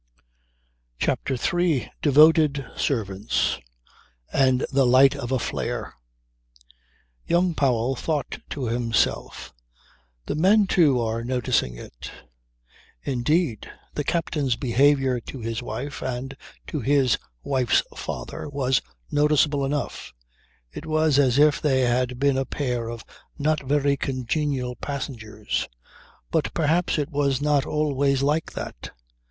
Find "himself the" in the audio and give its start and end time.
8.65-10.33